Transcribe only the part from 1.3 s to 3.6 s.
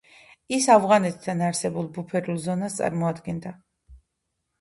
არსებულ ბუფერულ ზონას წარმოადგენდა.